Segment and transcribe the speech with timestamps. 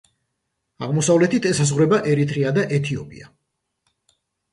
[0.85, 3.29] აღმოსავლეთით ესაზღვრება ერიტრეა და ეთიოპია.